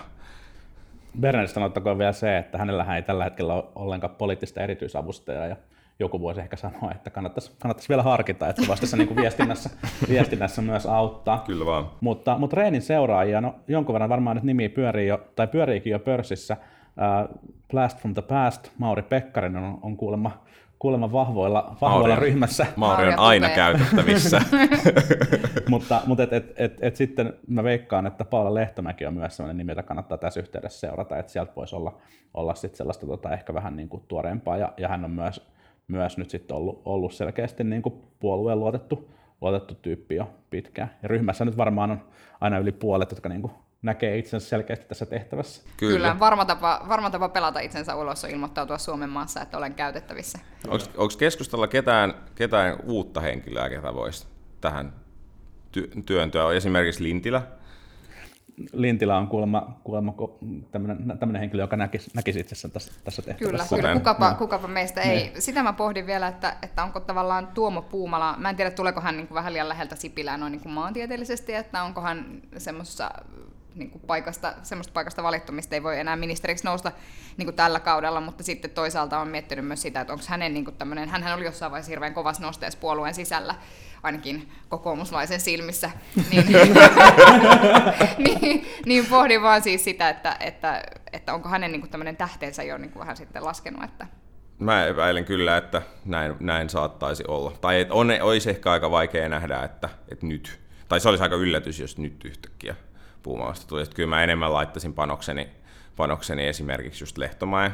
Berneristä 1.21 1.55
sanottakoon 1.55 1.99
vielä 1.99 2.13
se, 2.13 2.39
että 2.39 2.59
hänellä 2.59 2.97
ei 2.97 3.03
tällä 3.03 3.25
hetkellä 3.25 3.55
ole 3.55 3.65
ollenkaan 3.75 4.15
poliittista 4.15 4.61
erityisavustajaa, 4.61 5.47
ja 5.47 5.57
joku 5.99 6.21
voisi 6.21 6.41
ehkä 6.41 6.57
sanoa, 6.57 6.91
että 6.91 7.11
kannattaisi, 7.11 7.53
kannattaisi 7.59 7.89
vielä 7.89 8.03
harkita, 8.03 8.49
että 8.49 8.63
se 8.63 8.69
vasta 8.69 8.81
tässä 8.81 8.97
niin 8.97 9.17
viestinnässä, 9.17 9.71
viestinnässä 10.09 10.63
myös 10.63 10.87
auttaa. 10.87 11.45
Kyllä 11.47 11.67
vaan. 11.67 11.91
Mutta, 12.01 12.39
mutta 12.39 12.57
Reenin 12.57 12.83
seuraajia, 12.83 13.41
no 13.41 13.55
jonkun 13.69 13.93
verran 13.93 14.11
varmaan 14.11 14.37
nyt 14.37 14.45
nimi 14.45 14.69
pyörii 14.69 15.09
jo, 15.09 15.21
tai 15.37 15.47
pyöriikin 15.47 15.91
jo 15.91 15.99
pörssissä. 15.99 16.57
Uh, 16.87 17.41
Blast 17.71 17.99
from 17.99 18.15
the 18.15 18.23
Past, 18.23 18.71
Mauri 18.79 19.03
Pekkarinen 19.03 19.65
on, 19.65 19.79
on 19.83 19.97
kuulemma, 19.97 20.31
kuulemma 20.79 21.13
vahvoilla, 21.13 21.77
vahvoilla 21.81 22.15
Mauri, 22.15 22.31
ryhmässä. 22.31 22.67
Mauri 22.77 23.09
on 23.09 23.19
aina 23.19 23.49
käytettävissä. 23.49 24.41
mutta 25.69 26.01
mutta 26.07 26.23
et, 26.23 26.33
et, 26.33 26.53
et, 26.57 26.79
et 26.81 26.97
sitten 26.97 27.33
mä 27.47 27.65
veikkaan, 27.65 28.07
että 28.07 28.25
Paula 28.25 28.55
Lehtomäki 28.55 29.07
on 29.07 29.15
myös 29.15 29.37
sellainen 29.37 29.57
nimi, 29.57 29.71
jota 29.71 29.83
kannattaa 29.83 30.19
tässä 30.19 30.41
yhteydessä 30.41 30.81
seurata, 30.81 31.19
että 31.19 31.33
sieltä 31.33 31.53
voisi 31.57 31.77
olla, 31.77 31.99
olla 32.35 32.55
sitten 32.55 32.77
sellaista 32.77 33.07
tota, 33.07 33.33
ehkä 33.33 33.55
vähän 33.55 33.77
niin 33.77 33.89
kuin 33.89 34.03
tuoreempaa, 34.09 34.57
ja, 34.57 34.73
ja 34.77 34.89
hän 34.89 35.05
on 35.05 35.11
myös 35.11 35.55
myös 35.89 36.19
nyt 36.19 36.31
sitten 36.31 36.57
ollut, 36.57 36.83
ollut 36.85 37.15
selkeästi 37.15 37.65
niin 37.65 37.83
kuin 37.83 37.95
puolueen 38.19 38.61
luotettu, 38.61 39.11
luotettu 39.41 39.75
tyyppi 39.75 40.15
jo 40.15 40.31
pitkään. 40.51 40.97
Ja 41.03 41.09
ryhmässä 41.09 41.45
nyt 41.45 41.57
varmaan 41.57 41.91
on 41.91 42.01
aina 42.41 42.59
yli 42.59 42.73
puolet, 42.73 43.11
jotka 43.11 43.29
niin 43.29 43.41
kuin 43.41 43.53
näkee 43.83 44.19
itsensä 44.19 44.49
selkeästi 44.49 44.87
tässä 44.87 45.07
tehtävässä. 45.07 45.63
Kyllä, 45.77 45.97
Kyllä 45.97 46.19
varma, 46.19 46.45
tapa, 46.45 46.85
varma 46.89 47.11
tapa 47.11 47.29
pelata 47.29 47.61
itsensä 47.61 47.97
ulos 47.97 48.25
on 48.25 48.31
ilmoittautua 48.31 48.79
Suomen 48.79 49.11
maassa, 49.11 49.43
että 49.43 49.59
olen 49.59 49.75
käytettävissä. 49.75 50.39
Onko 50.69 51.15
keskustella 51.19 51.69
ketään, 51.69 52.15
ketään 52.35 52.77
uutta 52.85 53.21
henkilöä, 53.21 53.69
ketä 53.69 53.95
voisi 53.95 54.27
tähän 54.61 54.93
työntyä? 56.07 56.53
Esimerkiksi 56.53 57.03
Lintilä, 57.03 57.43
Lintilä 58.73 59.17
on 59.17 59.29
kuulemma, 59.29 59.81
kuulemma 59.85 60.15
tämmöinen 60.73 61.41
henkilö, 61.41 61.63
joka 61.63 61.77
näkisi, 61.77 62.11
näkisi 62.15 62.41
itsessään 62.41 62.73
tässä, 62.73 62.93
tässä 63.05 63.23
tehtävässä. 63.23 63.69
Kyllä, 63.69 63.83
kyllä. 63.83 63.95
Kukapa, 63.95 64.31
no. 64.31 64.37
kukapa 64.37 64.69
meistä 64.69 65.01
ei. 65.01 65.17
Niin. 65.17 65.43
Sitä 65.43 65.63
mä 65.63 65.73
pohdin 65.73 66.07
vielä, 66.07 66.29
että, 66.29 66.57
että 66.63 66.83
onko 66.83 67.01
tavallaan 67.01 67.47
Tuomo 67.47 67.83
Puumala, 67.83 68.35
mä 68.39 68.51
en 68.51 68.57
tiedä 68.57 68.71
tuleeko 68.71 69.01
hän 69.01 69.17
niin 69.17 69.27
kuin 69.27 69.35
vähän 69.35 69.53
liian 69.53 69.69
läheltä 69.69 69.97
Sipilää 69.97 70.37
noin 70.37 70.53
niin 70.53 70.63
kuin 70.63 70.73
maantieteellisesti, 70.73 71.55
että 71.55 71.83
onko 71.83 72.01
hän 72.01 72.43
semmoisessa 72.57 73.11
niin 73.75 73.91
kuin 73.91 74.03
paikasta, 74.07 74.55
semmoista 74.63 74.93
paikasta 74.93 75.23
valittu, 75.23 75.53
mistä 75.53 75.77
ei 75.77 75.83
voi 75.83 75.99
enää 75.99 76.17
ministeriksi 76.17 76.65
nousta 76.65 76.93
niin 77.37 77.47
kuin 77.47 77.57
tällä 77.57 77.81
kaudella, 77.81 78.21
mutta 78.21 78.43
sitten 78.43 78.71
toisaalta 78.71 79.19
on 79.19 79.29
miettinyt 79.29 79.67
myös 79.67 79.83
sitä, 79.83 80.01
että 80.01 80.13
onko 80.13 80.25
hänen 80.29 80.55
niin 80.55 80.65
kuin 80.65 80.77
tämmöinen, 80.77 81.09
hän 81.09 81.35
oli 81.35 81.45
jossain 81.45 81.73
vaiheessa 81.73 81.91
hirveän 81.91 82.15
kovassa 82.15 82.43
nosteessa 82.43 82.79
puolueen 82.79 83.15
sisällä, 83.15 83.55
ainakin 84.03 84.53
kokoomuslaisen 84.69 85.41
silmissä, 85.41 85.91
niin, 86.31 86.47
niin, 88.25 88.67
niin 88.87 89.07
pohdin 89.07 89.43
vaan 89.43 89.63
siis 89.63 89.85
sitä, 89.85 90.09
että, 90.09 90.37
että, 90.41 90.83
että 91.13 91.35
onko 91.35 91.49
hänen 91.49 91.73
niin 91.73 91.81
kuin 91.81 91.91
tämmöinen 91.91 92.17
tähteensä 92.17 92.63
jo 92.63 92.79
niin 92.79 92.91
kuin 92.91 93.01
vähän 93.01 93.17
sitten 93.17 93.45
laskenut, 93.45 93.85
että 93.85 94.07
Mä 94.59 94.87
epäilen 94.87 95.25
kyllä, 95.25 95.57
että 95.57 95.83
näin, 96.05 96.37
näin 96.41 96.71
saattaisi 96.71 97.25
olla. 97.29 97.53
Tai 97.61 97.81
että 97.81 97.95
on, 97.95 98.11
olisi 98.23 98.51
ehkä 98.51 98.71
aika 98.71 98.91
vaikea 98.91 99.29
nähdä, 99.29 99.63
että, 99.63 99.89
että 100.09 100.27
nyt. 100.27 100.61
Tai 100.89 101.01
se 101.01 101.09
olisi 101.09 101.23
aika 101.23 101.37
yllätys, 101.37 101.81
jos 101.81 101.99
nyt 101.99 102.25
yhtäkkiä 102.25 102.75
puumausta 103.25 103.69
tulisi. 103.69 103.89
Että 103.89 103.97
kyllä 103.97 104.09
mä 104.09 104.23
enemmän 104.25 104.53
laittaisin 104.53 104.95
panokseni, 104.95 105.49
panokseni 105.97 106.47
esimerkiksi 106.47 107.03
just 107.03 107.19
Lehtomäen, 107.19 107.73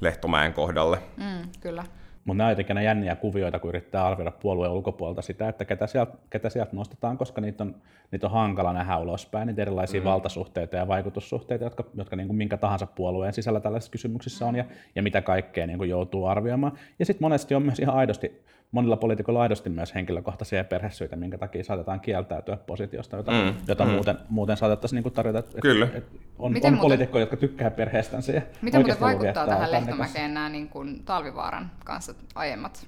Lehtomäen 0.00 0.52
kohdalle. 0.52 0.98
Mm, 1.16 1.48
kyllä. 1.60 1.84
Mutta 2.24 2.38
nämä 2.38 2.46
on 2.46 2.52
jotenkin 2.52 2.76
jänniä 2.76 3.16
kuvioita, 3.16 3.58
kun 3.58 3.68
yrittää 3.68 4.06
arvioida 4.06 4.30
puolueen 4.30 4.72
ulkopuolelta 4.72 5.22
sitä, 5.22 5.48
että 5.48 5.64
ketä 5.64 5.86
sieltä, 5.86 6.12
ketä 6.30 6.50
sieltä 6.50 6.76
nostetaan, 6.76 7.18
koska 7.18 7.40
niitä 7.40 7.64
on, 7.64 7.74
niitä 8.10 8.26
on 8.26 8.32
hankala 8.32 8.72
nähdä 8.72 8.98
ulospäin, 8.98 9.46
niitä 9.46 9.62
erilaisia 9.62 10.00
mm. 10.00 10.04
valtasuhteita 10.04 10.76
ja 10.76 10.88
vaikutussuhteita, 10.88 11.64
jotka, 11.64 11.84
jotka 11.94 12.16
niin 12.16 12.26
kuin 12.26 12.36
minkä 12.36 12.56
tahansa 12.56 12.86
puolueen 12.86 13.32
sisällä 13.32 13.60
tällaisissa 13.60 13.92
kysymyksissä 13.92 14.46
on 14.46 14.56
ja, 14.56 14.64
ja 14.94 15.02
mitä 15.02 15.22
kaikkea 15.22 15.66
niin 15.66 15.78
kuin 15.78 15.90
joutuu 15.90 16.26
arvioimaan. 16.26 16.78
Ja 16.98 17.06
sitten 17.06 17.24
monesti 17.24 17.54
on 17.54 17.62
myös 17.62 17.78
ihan 17.78 17.96
aidosti 17.96 18.44
monilla 18.74 18.96
poliitikoilla 18.96 19.42
aidosti 19.42 19.70
myös 19.70 19.94
henkilökohtaisia 19.94 20.64
perhesyitä, 20.64 21.16
minkä 21.16 21.38
takia 21.38 21.64
saatetaan 21.64 22.00
kieltäytyä 22.00 22.56
positiosta, 22.56 23.16
jota, 23.16 23.32
mm, 23.32 23.54
jota 23.68 23.84
mm. 23.84 23.90
Muuten, 23.90 24.18
muuten 24.28 24.56
saatettaisiin 24.56 25.02
niin 25.02 25.12
tarjota. 25.12 25.38
Et, 25.38 25.50
Kyllä. 25.62 25.88
Et, 25.94 26.04
on, 26.38 26.52
Miten 26.52 26.74
on 26.74 26.80
poliitikkoja, 26.80 27.22
jotka 27.22 27.36
tykkää 27.36 27.70
perheestänsä. 27.70 28.32
Ja 28.32 28.42
Miten 28.62 28.80
muuten 28.80 29.00
vaikuttaa 29.00 29.46
tähän 29.46 29.72
Lehtomäkeen 29.72 30.34
nämä 30.34 30.48
niin 30.48 30.68
kuin 30.68 31.02
Talvivaaran 31.04 31.70
kanssa 31.84 32.14
aiemmat 32.34 32.86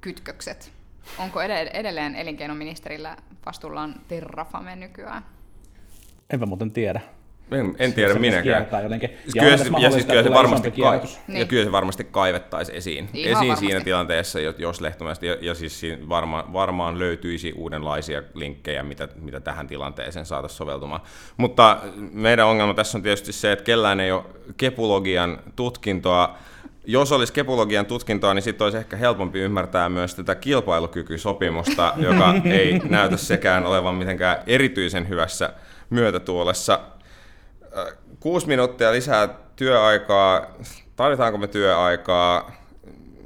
kytkökset? 0.00 0.72
Onko 1.18 1.42
edelleen 1.72 2.16
elinkeinoministerillä 2.16 3.16
vastuullaan 3.46 3.94
Terrafame 4.08 4.76
nykyään? 4.76 5.22
Enpä 6.30 6.46
muuten 6.46 6.70
tiedä. 6.70 7.00
En, 7.52 7.76
en 7.78 7.92
tiedä 7.92 8.12
se 8.12 8.18
minäkään. 8.18 8.66
Jotenkin. 8.82 9.10
Ja 9.34 9.42
kyllä, 9.42 9.56
se, 9.56 9.70
ja, 9.78 9.90
siis 9.90 10.06
kyllä, 10.06 10.22
se 10.22 10.30
varmasti 10.30 10.70
ka- 10.70 11.00
niin. 11.28 11.40
ja 11.40 11.46
kyllä 11.46 11.64
se 11.64 11.72
varmasti 11.72 12.04
kaivettaisi 12.04 12.76
esiin, 12.76 13.08
Ihan 13.14 13.42
esiin 13.42 13.56
siinä 13.56 13.80
tilanteessa, 13.80 14.38
jos 14.40 14.80
lehtomästi, 14.80 15.26
ja, 15.26 15.36
ja 15.40 15.54
siis 15.54 15.80
siinä 15.80 16.08
varma, 16.08 16.44
varmaan 16.52 16.98
löytyisi 16.98 17.52
uudenlaisia 17.56 18.22
linkkejä, 18.34 18.82
mitä, 18.82 19.08
mitä 19.20 19.40
tähän 19.40 19.66
tilanteeseen 19.66 20.26
saataisiin 20.26 20.56
soveltumaan. 20.58 21.00
Mutta 21.36 21.78
meidän 22.12 22.46
ongelma 22.46 22.74
tässä 22.74 22.98
on 22.98 23.02
tietysti 23.02 23.32
se, 23.32 23.52
että 23.52 23.64
kellään 23.64 24.00
ei 24.00 24.12
ole 24.12 24.24
kepulogian 24.56 25.38
tutkintoa, 25.56 26.38
jos 26.86 27.12
olisi 27.12 27.32
kepulogian 27.32 27.86
tutkintoa, 27.86 28.34
niin 28.34 28.42
sitten 28.42 28.64
olisi 28.64 28.78
ehkä 28.78 28.96
helpompi 28.96 29.38
ymmärtää 29.38 29.88
myös 29.88 30.14
tätä 30.14 30.34
kilpailukykysopimusta, 30.34 31.92
joka 31.96 32.34
ei 32.58 32.78
näytä 32.88 33.16
sekään 33.16 33.66
olevan 33.66 33.94
mitenkään 33.94 34.38
erityisen 34.46 35.08
hyvässä 35.08 35.52
myötätuolessa 35.90 36.80
kuusi 38.20 38.46
minuuttia 38.46 38.92
lisää 38.92 39.28
työaikaa. 39.56 40.46
Tarvitaanko 40.96 41.38
me 41.38 41.46
työaikaa? 41.46 42.52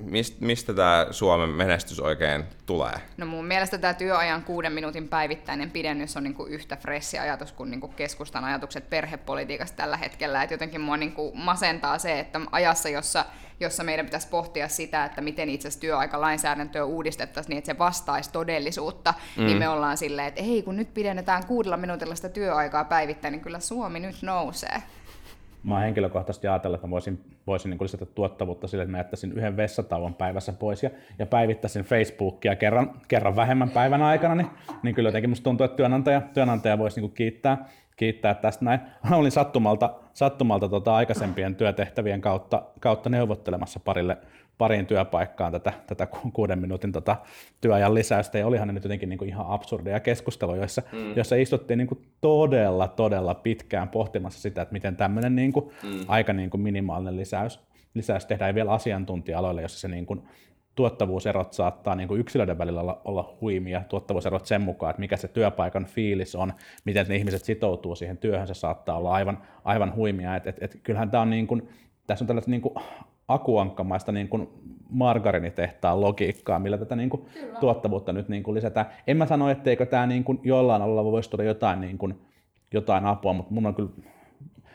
Mist, 0.05 0.41
mistä 0.41 0.75
tämä 0.75 1.07
Suomen 1.11 1.49
menestys 1.49 2.01
oikein 2.01 2.45
tulee? 2.67 2.95
No 3.17 3.27
mun 3.27 3.45
mielestä 3.45 3.79
tämä 3.79 3.95
työajan 3.95 4.43
kuuden 4.43 4.73
minuutin 4.73 5.09
päivittäinen 5.09 5.71
pidennys 5.71 6.17
on 6.17 6.23
niinku 6.23 6.45
yhtä 6.47 6.77
fressi 6.77 7.19
ajatus 7.19 7.53
kuin 7.53 7.71
niinku 7.71 7.89
keskustan 7.89 8.45
ajatukset 8.45 8.91
perhepolitiikasta 8.91 9.77
tällä 9.77 9.97
hetkellä. 9.97 10.43
Et 10.43 10.51
jotenkin 10.51 10.81
mua 10.81 10.97
niinku 10.97 11.33
masentaa 11.35 11.99
se, 11.99 12.21
että 12.21 12.41
ajassa, 12.53 12.89
jossa, 12.89 13.25
jossa 13.61 13.85
meidän 13.85 14.07
pitäisi 14.07 14.29
pohtia 14.29 14.69
sitä, 14.69 15.05
että 15.05 15.21
miten 15.21 15.49
itse 15.49 15.69
asiassa 15.69 15.81
työaikalainsäädäntöä 15.81 16.85
uudistettaisiin 16.85 17.51
niin, 17.51 17.59
että 17.59 17.73
se 17.73 17.79
vastaisi 17.79 18.33
todellisuutta, 18.33 19.15
niin 19.37 19.45
mm. 19.45 19.47
niin 19.47 19.59
me 19.59 19.69
ollaan 19.69 19.97
silleen, 19.97 20.29
että 20.29 20.41
ei 20.41 20.63
kun 20.63 20.77
nyt 20.77 20.95
pidennetään 20.95 21.47
kuudella 21.47 21.77
minuutilla 21.77 22.15
sitä 22.15 22.29
työaikaa 22.29 22.85
päivittäin, 22.85 23.33
niin 23.33 23.43
kyllä 23.43 23.61
Suomi 23.61 24.01
nyt 24.01 24.23
nousee 24.23 24.83
mä 25.64 25.75
oon 25.75 25.83
henkilökohtaisesti 25.83 26.49
ajatellut, 26.49 26.75
että 26.75 26.87
mä 26.87 26.90
voisin, 26.90 27.21
voisin 27.47 27.71
niin 27.71 27.78
lisätä 27.83 28.07
tuottavuutta 28.07 28.69
sille, 28.69 28.83
että 28.83 28.90
mä 28.90 28.99
jättäisin 28.99 29.33
yhden 29.33 29.57
vessatauon 29.57 30.14
päivässä 30.14 30.52
pois 30.52 30.83
ja, 30.83 30.90
ja 31.19 31.26
päivittäisin 31.26 31.85
Facebookia 31.85 32.57
kerran, 32.57 32.90
kerran 33.09 33.37
vähemmän 33.37 33.71
päivän 33.71 34.02
aikana, 34.02 34.35
niin, 34.35 34.49
niin 34.83 34.95
kyllä 34.95 35.09
jotenkin 35.09 35.31
musta 35.31 35.45
tuntuu, 35.45 35.64
että 35.64 35.76
työnantaja, 35.76 36.21
työnantaja 36.21 36.78
voisi 36.78 37.00
niin 37.00 37.12
kiittää, 37.12 37.69
kiittää 37.97 38.35
tästä 38.35 38.64
näin. 38.64 38.81
Olin 39.12 39.33
sattumalta, 39.33 39.95
sattumalta 40.12 40.69
tota 40.69 40.95
aikaisempien 40.95 41.54
työtehtävien 41.54 42.21
kautta, 42.21 42.62
kautta 42.81 43.11
neuvottelemassa 43.11 43.81
parille 43.81 44.19
pariin 44.59 44.87
työpaikkaan 44.87 45.53
tätä, 45.53 45.73
tätä 45.87 46.09
kuuden 46.33 46.59
minuutin 46.59 46.93
tota 46.93 47.17
työajan 47.61 47.95
lisäystä, 47.95 48.39
ja 48.39 48.47
olihan 48.47 48.69
ne 48.69 48.75
nyt 48.75 48.85
jotenkin 48.85 49.09
niin 49.09 49.19
kuin 49.19 49.29
ihan 49.29 49.47
absurdeja 49.49 50.01
keskusteluja, 50.01 50.61
joissa, 50.61 50.83
mm. 50.93 51.17
joissa 51.17 51.37
istuttiin 51.37 51.79
niin 51.79 51.89
kuin 51.89 52.07
todella, 52.21 52.89
todella 52.89 53.35
pitkään 53.35 53.89
pohtimassa 53.89 54.41
sitä, 54.41 54.63
että 54.63 54.73
miten 54.73 54.97
tämmöinen 54.97 55.37
niin 55.37 55.53
kuin 55.53 55.71
mm. 55.83 56.05
aika 56.09 56.33
niin 56.33 56.51
kuin 56.51 56.61
minimaalinen 56.61 57.17
lisäys, 57.17 57.61
lisäys 57.95 58.27
tehdään, 58.27 58.49
ja 58.49 58.55
vielä 58.55 58.73
asiantuntija-aloille, 58.73 59.63
jossa 59.63 59.81
se 59.81 59.89
niin 59.89 60.07
kuin 60.07 60.23
tuottavuuserot 60.75 61.53
saattaa 61.53 61.95
niin 61.95 62.09
kuin 62.09 62.21
yksilöiden 62.21 62.59
välillä 62.59 62.81
olla, 62.81 63.01
olla 63.05 63.37
huimia, 63.41 63.83
tuottavuuserot 63.89 64.47
sen 64.47 64.63
mukaan, 64.63 64.91
että 64.91 65.01
mikä 65.01 65.17
se 65.17 65.29
työpaikan 65.29 65.85
fiilis 65.85 66.35
on, 66.35 66.53
miten 66.85 67.07
ne 67.09 67.17
ihmiset 67.17 67.45
sitoutuu 67.45 67.95
siihen 67.95 68.19
työhön, 68.19 68.47
se 68.47 68.55
saattaa 68.55 68.97
olla 68.97 69.13
aivan, 69.13 69.39
aivan 69.65 69.95
huimia. 69.95 70.37
Et, 70.37 70.47
et, 70.47 70.57
et, 70.61 70.81
kyllähän 70.83 71.11
tämä 71.11 71.21
on 71.21 71.31
niin 71.31 71.47
kuin, 71.47 71.69
tässä 72.07 72.23
on 72.23 72.27
tällaista 72.27 72.51
niin 72.51 72.63
kuin 72.63 72.75
akuankkamaista 73.29 74.12
niin 74.12 74.29
kuin 74.29 74.49
margarinitehtaan 74.91 76.00
logiikkaa, 76.00 76.59
millä 76.59 76.79
tätä 76.79 76.97
niin 76.97 77.11
kuin 77.11 77.26
tuottavuutta 77.61 78.12
nyt 78.12 78.29
niin 78.29 78.43
kuin 78.43 78.55
lisätään. 78.55 78.87
En 79.07 79.17
mä 79.17 79.26
sano, 79.26 79.50
etteikö 79.50 79.87
tämä 79.87 80.07
niin 80.07 80.25
kuin 80.25 80.41
jollain 80.43 80.83
alalla 80.83 81.05
voisi 81.05 81.31
tuoda 81.31 81.45
jotain, 81.45 81.81
niin 81.81 81.99
kuin, 81.99 82.21
jotain 82.75 83.07
apua, 83.07 83.33
mutta 83.33 83.55
mun 83.55 83.67
on 83.67 83.75
kyllä 83.75 83.91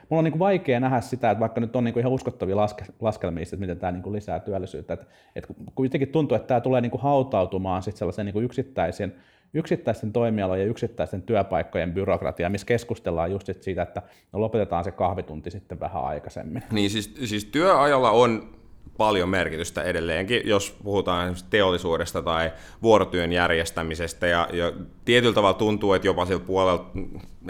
Mulla 0.09 0.19
on 0.19 0.23
niin 0.23 0.31
kuin 0.31 0.39
vaikea 0.39 0.79
nähdä 0.79 1.01
sitä, 1.01 1.31
että 1.31 1.39
vaikka 1.39 1.61
nyt 1.61 1.75
on 1.75 1.83
niin 1.83 1.93
kuin 1.93 2.01
ihan 2.01 2.13
uskottavia 2.13 2.55
laske, 2.55 2.85
laskelmia, 3.01 3.43
että 3.43 3.55
miten 3.57 3.79
tämä 3.79 3.91
niin 3.91 4.03
kuin 4.03 4.13
lisää 4.13 4.39
työllisyyttä, 4.39 4.93
että, 4.93 5.05
että 5.35 5.53
kuitenkin 5.75 6.09
tuntuu, 6.09 6.35
että 6.35 6.47
tämä 6.47 6.61
tulee 6.61 6.81
niin 6.81 6.91
kuin 6.91 7.01
hautautumaan 7.01 7.83
sellaisen 7.83 8.25
niin 8.25 8.33
kuin 8.33 8.45
yksittäisen 8.45 9.15
yksittäisten 9.53 10.13
toimialojen 10.13 10.65
ja 10.65 10.69
yksittäisten 10.69 11.21
työpaikkojen 11.21 11.93
byrokratia, 11.93 12.49
missä 12.49 12.67
keskustellaan 12.67 13.31
just 13.31 13.49
siitä, 13.61 13.81
että 13.81 14.01
no 14.33 14.41
lopetetaan 14.41 14.83
se 14.83 14.91
kahvitunti 14.91 15.51
sitten 15.51 15.79
vähän 15.79 16.03
aikaisemmin. 16.03 16.63
Niin 16.71 16.89
siis, 16.89 17.15
siis 17.25 17.45
työajalla 17.45 18.11
on 18.11 18.57
paljon 18.97 19.29
merkitystä 19.29 19.83
edelleenkin, 19.83 20.41
jos 20.45 20.77
puhutaan 20.83 21.35
teollisuudesta 21.49 22.21
tai 22.21 22.51
vuorotyön 22.83 23.31
järjestämisestä. 23.31 24.27
Ja, 24.27 24.47
ja 24.53 24.71
tietyllä 25.05 25.33
tavalla 25.33 25.53
tuntuu, 25.53 25.93
että 25.93 26.07
jopa 26.07 26.25
sillä 26.25 26.39
puolella, 26.39 26.91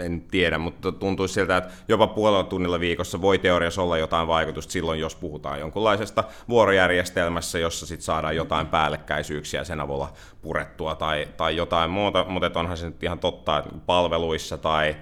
en 0.00 0.20
tiedä, 0.20 0.58
mutta 0.58 0.92
tuntuu 0.92 1.28
siltä, 1.28 1.56
että 1.56 1.70
jopa 1.88 2.06
puolella 2.06 2.44
tunnilla 2.44 2.80
viikossa 2.80 3.20
voi 3.20 3.38
teoriassa 3.38 3.82
olla 3.82 3.98
jotain 3.98 4.28
vaikutusta 4.28 4.72
silloin, 4.72 5.00
jos 5.00 5.16
puhutaan 5.16 5.60
jonkunlaisesta 5.60 6.24
vuorojärjestelmässä, 6.48 7.58
jossa 7.58 7.86
sit 7.86 8.00
saadaan 8.00 8.36
jotain 8.36 8.66
päällekkäisyyksiä 8.66 9.64
sen 9.64 9.80
avulla 9.80 10.12
purettua 10.42 10.94
tai, 10.94 11.28
tai 11.36 11.56
jotain 11.56 11.90
muuta, 11.90 12.24
mutta 12.28 12.60
onhan 12.60 12.76
se 12.76 12.86
nyt 12.86 13.02
ihan 13.02 13.18
totta, 13.18 13.58
että 13.58 13.70
palveluissa 13.86 14.58
tai 14.58 14.96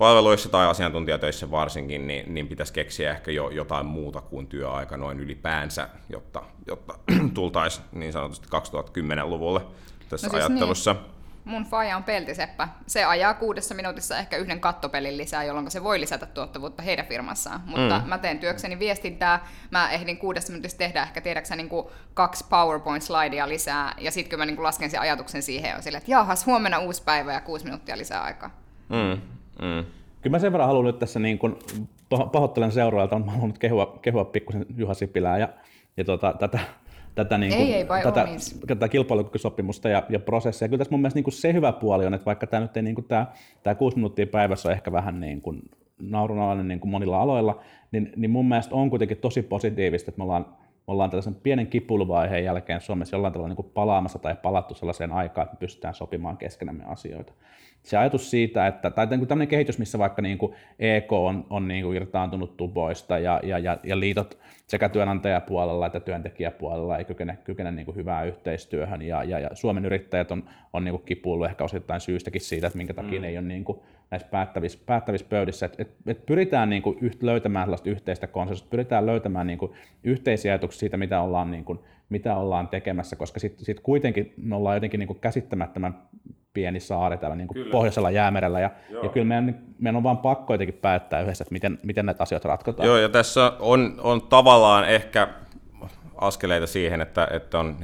palveluissa 0.00 0.48
tai 0.48 0.66
asiantuntijatöissä 0.66 1.50
varsinkin, 1.50 2.06
niin, 2.06 2.34
niin 2.34 2.48
pitäisi 2.48 2.72
keksiä 2.72 3.10
ehkä 3.10 3.30
jo 3.30 3.50
jotain 3.50 3.86
muuta 3.86 4.20
kuin 4.20 4.46
työaika 4.46 4.96
noin 4.96 5.20
ylipäänsä, 5.20 5.88
jotta, 6.08 6.42
jotta 6.66 6.94
tultaisiin 7.34 7.86
niin 7.92 8.12
sanotusti 8.12 8.48
2010-luvulle 8.48 9.60
tässä 10.08 10.26
no 10.26 10.30
siis 10.30 10.44
ajattelussa. 10.44 10.92
Niin. 10.92 11.04
Mun 11.44 11.64
faija 11.64 11.96
on 11.96 12.04
peltiseppä. 12.04 12.68
Se 12.86 13.04
ajaa 13.04 13.34
kuudessa 13.34 13.74
minuutissa 13.74 14.18
ehkä 14.18 14.36
yhden 14.36 14.60
kattopelin 14.60 15.16
lisää, 15.16 15.44
jolloin 15.44 15.70
se 15.70 15.84
voi 15.84 16.00
lisätä 16.00 16.26
tuottavuutta 16.26 16.82
heidän 16.82 17.06
firmassaan. 17.06 17.62
Mutta 17.66 17.98
mm. 17.98 18.08
mä 18.08 18.18
teen 18.18 18.38
työkseni 18.38 18.78
viestintää, 18.78 19.46
mä 19.70 19.90
ehdin 19.90 20.18
kuudessa 20.18 20.52
minuutissa 20.52 20.78
tehdä 20.78 21.02
ehkä 21.02 21.20
tiedäksä 21.20 21.56
niin 21.56 21.68
kuin 21.68 21.86
kaksi 22.14 22.44
PowerPoint-slidea 22.44 23.48
lisää, 23.48 23.94
ja 23.98 24.10
sitten 24.10 24.30
kun 24.30 24.38
mä 24.38 24.46
niin 24.46 24.56
kuin 24.56 24.64
lasken 24.64 24.90
sen 24.90 25.00
ajatuksen 25.00 25.42
siihen, 25.42 25.76
on 25.76 25.82
silleen, 25.82 25.98
että 25.98 26.10
jahas, 26.10 26.46
huomenna 26.46 26.78
uusi 26.78 27.02
päivä 27.02 27.32
ja 27.32 27.40
kuusi 27.40 27.64
minuuttia 27.64 27.98
lisää 27.98 28.22
aikaa. 28.22 28.50
Mm. 28.88 29.39
Mm. 29.62 29.84
Kyllä 30.22 30.34
mä 30.34 30.38
sen 30.38 30.52
verran 30.52 30.68
haluan 30.68 30.84
nyt 30.84 30.98
tässä, 30.98 31.20
niin 31.20 31.38
kun, 31.38 31.58
pahoittelen 32.32 32.72
seuraajalta, 32.72 33.18
mä 33.18 33.30
haluan 33.30 33.48
nyt 33.48 33.58
kehua, 33.58 33.98
kehua 34.02 34.24
pikkusen 34.24 34.66
Juha 34.76 34.94
Sipilää 34.94 35.38
ja, 35.38 35.48
ja 35.96 36.04
tota, 36.04 36.34
tätä, 36.38 36.58
tätä, 37.14 37.38
niin 37.38 37.52
kuin, 37.52 37.66
ei, 37.66 37.74
ei, 37.74 37.84
tätä, 38.02 38.26
tätä 38.66 38.88
kilpailukykysopimusta 38.88 39.88
ja, 39.88 40.02
ja 40.08 40.20
prosessia. 40.20 40.68
Kyllä 40.68 40.78
tässä 40.78 40.90
mun 40.90 41.00
mielestä 41.00 41.16
niin 41.16 41.24
kuin 41.24 41.34
se 41.34 41.52
hyvä 41.52 41.72
puoli 41.72 42.06
on, 42.06 42.14
että 42.14 42.26
vaikka 42.26 42.46
tämä 42.46 42.60
nyt 42.60 42.76
ei 42.76 42.82
niin 42.82 42.94
kuin 42.94 43.04
tämä, 43.04 43.26
tämä 43.62 43.74
kuusi 43.74 43.96
minuuttia 43.96 44.26
päivässä 44.26 44.68
on 44.68 44.72
ehkä 44.72 44.92
vähän 44.92 45.20
niin 45.20 45.40
kuin 45.40 45.62
naurunalainen 46.02 46.68
niin 46.68 46.80
kuin 46.80 46.90
monilla 46.90 47.20
aloilla, 47.20 47.60
niin, 47.92 48.12
niin 48.16 48.30
mun 48.30 48.48
mielestä 48.48 48.74
on 48.74 48.90
kuitenkin 48.90 49.16
tosi 49.16 49.42
positiivista, 49.42 50.10
että 50.10 50.18
me 50.18 50.24
ollaan, 50.24 50.46
me 50.48 50.84
ollaan 50.86 51.10
tällaisen 51.10 51.34
pienen 51.34 51.66
kipuiluvaiheen 51.66 52.44
jälkeen 52.44 52.80
Suomessa 52.80 53.16
jollain 53.16 53.32
tavalla 53.32 53.48
niin 53.48 53.56
kuin 53.56 53.70
palaamassa 53.74 54.18
tai 54.18 54.36
palattu 54.42 54.74
sellaiseen 54.74 55.12
aikaan, 55.12 55.44
että 55.44 55.56
me 55.56 55.60
pystytään 55.60 55.94
sopimaan 55.94 56.36
keskenämme 56.36 56.84
asioita. 56.84 57.32
Se 57.82 57.96
ajatus 57.96 58.30
siitä, 58.30 58.66
että, 58.66 58.90
tai 58.90 59.06
tämmöinen 59.06 59.48
kehitys, 59.48 59.78
missä 59.78 59.98
vaikka 59.98 60.22
niin 60.22 60.38
kuin 60.38 60.54
EK 60.78 61.12
on, 61.12 61.46
on 61.50 61.68
niin 61.68 61.84
kuin 61.84 61.96
irtaantunut 61.96 62.56
tuboista 62.56 63.18
ja, 63.18 63.40
ja, 63.42 63.58
ja, 63.58 63.78
ja 63.82 64.00
liitot 64.00 64.38
sekä 64.66 64.88
työnantajapuolella 64.88 65.86
että 65.86 66.00
työntekijäpuolella 66.00 66.98
ei 66.98 67.04
kykene, 67.04 67.38
kykene 67.44 67.70
niin 67.70 67.86
kuin 67.86 67.96
hyvään 67.96 68.28
yhteistyöhön 68.28 69.02
ja, 69.02 69.24
ja, 69.24 69.38
ja 69.38 69.50
Suomen 69.52 69.84
yrittäjät 69.84 70.30
on, 70.30 70.44
on 70.72 70.84
niin 70.84 70.92
kuin 70.92 71.02
kipuillut 71.06 71.46
ehkä 71.46 71.64
osittain 71.64 72.00
syystäkin 72.00 72.40
siitä, 72.40 72.66
että 72.66 72.76
minkä 72.76 72.94
takia 72.94 73.18
mm. 73.18 73.22
ne 73.22 73.28
ei 73.28 73.38
ole 73.38 73.46
niin 73.46 73.64
kuin 73.64 73.78
näissä 74.10 74.28
päättävissä, 74.28 74.78
päättävissä 74.86 75.26
pöydissä, 75.30 75.66
että 75.66 75.82
et, 75.82 75.90
et 76.06 76.26
pyritään 76.26 76.70
niin 76.70 76.82
kuin 76.82 76.98
yht, 77.00 77.22
löytämään 77.22 77.66
sellaista 77.66 77.90
yhteistä 77.90 78.26
konsensusta, 78.26 78.70
pyritään 78.70 79.06
löytämään 79.06 79.46
niin 79.46 79.58
kuin 79.58 79.72
yhteisiä 80.04 80.52
ajatuksia 80.52 80.80
siitä, 80.80 80.96
mitä 80.96 81.20
ollaan, 81.20 81.50
niin 81.50 81.64
kuin, 81.64 81.78
mitä 82.08 82.36
ollaan 82.36 82.68
tekemässä, 82.68 83.16
koska 83.16 83.40
sitten 83.40 83.64
sit 83.64 83.80
kuitenkin 83.80 84.34
me 84.36 84.56
ollaan 84.56 84.76
jotenkin 84.76 84.98
niin 84.98 85.08
kuin 85.08 85.20
käsittämättömän 85.20 85.94
pieni 86.54 86.80
saari 86.80 87.18
täällä 87.18 87.36
niin 87.36 87.48
kuin 87.48 87.66
pohjoisella 87.70 88.10
jäämerellä, 88.10 88.60
ja, 88.60 88.70
ja 89.02 89.08
kyllä 89.08 89.26
meidän, 89.26 89.58
meidän 89.78 89.96
on 89.96 90.02
vaan 90.02 90.18
pakko 90.18 90.54
jotenkin 90.54 90.78
päättää 90.82 91.20
yhdessä, 91.20 91.42
että 91.44 91.52
miten, 91.52 91.78
miten 91.82 92.06
näitä 92.06 92.22
asioita 92.22 92.48
ratkotaan. 92.48 92.86
Joo, 92.86 92.96
ja 92.96 93.08
tässä 93.08 93.52
on, 93.58 94.00
on 94.02 94.22
tavallaan 94.22 94.88
ehkä 94.88 95.28
askeleita 96.16 96.66
siihen, 96.66 97.00
että, 97.00 97.28
että 97.30 97.58
on 97.58 97.76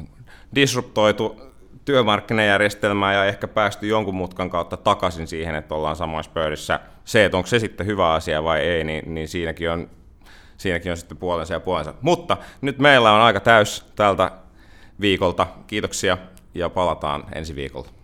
disruptoitu 0.54 1.40
työmarkkinajärjestelmää 1.84 3.14
ja 3.14 3.24
ehkä 3.24 3.48
päästy 3.48 3.86
jonkun 3.86 4.14
mutkan 4.14 4.50
kautta 4.50 4.76
takaisin 4.76 5.26
siihen, 5.26 5.54
että 5.54 5.74
ollaan 5.74 5.96
samoissa 5.96 6.32
pöydissä. 6.32 6.80
Se, 7.04 7.24
että 7.24 7.36
onko 7.36 7.46
se 7.46 7.58
sitten 7.58 7.86
hyvä 7.86 8.12
asia 8.12 8.44
vai 8.44 8.60
ei, 8.60 8.84
niin, 8.84 9.14
niin 9.14 9.28
siinäkin, 9.28 9.70
on, 9.70 9.90
siinäkin 10.56 10.92
on 10.92 10.96
sitten 10.96 11.16
puolensa 11.16 11.54
ja 11.54 11.60
puolensa. 11.60 11.94
Mutta 12.00 12.36
nyt 12.60 12.78
meillä 12.78 13.12
on 13.12 13.20
aika 13.20 13.40
täys 13.40 13.92
tältä 13.96 14.30
viikolta. 15.00 15.46
Kiitoksia 15.66 16.18
ja 16.54 16.70
palataan 16.70 17.24
ensi 17.34 17.54
viikolla. 17.54 17.95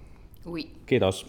Oui. 0.44 0.70
Kiitos. 0.86 1.26